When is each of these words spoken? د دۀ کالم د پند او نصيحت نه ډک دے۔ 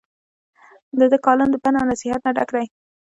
د 0.99 1.01
دۀ 1.11 1.17
کالم 1.25 1.49
د 1.51 1.55
پند 1.63 1.75
او 1.79 1.89
نصيحت 1.91 2.21
نه 2.25 2.31
ډک 2.37 2.49
دے۔ 2.55 2.63